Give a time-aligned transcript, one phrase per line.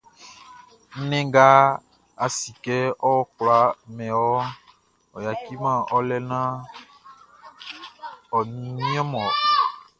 [0.99, 1.47] Nnɛn nga
[2.23, 2.77] a si kɛ
[3.09, 3.57] ɔ kwla
[3.95, 4.49] min wɔʼn,
[5.15, 6.55] ɔ yaciman ɔ lɛ naan
[8.35, 9.25] ɔ ɲin ɔ.